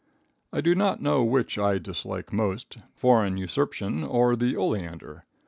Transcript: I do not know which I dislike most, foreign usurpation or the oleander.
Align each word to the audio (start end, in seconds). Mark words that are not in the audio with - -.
I 0.51 0.61
do 0.61 0.73
not 0.73 0.99
know 0.99 1.23
which 1.23 1.59
I 1.59 1.77
dislike 1.77 2.33
most, 2.33 2.79
foreign 2.95 3.37
usurpation 3.37 4.03
or 4.03 4.35
the 4.35 4.57
oleander. 4.57 5.21